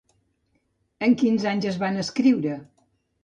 [1.07, 2.57] En quins anys es van escriure?